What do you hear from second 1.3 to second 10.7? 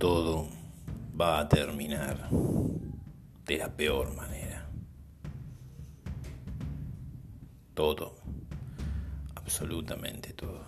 a terminar de la peor manera. Todo, absolutamente todo.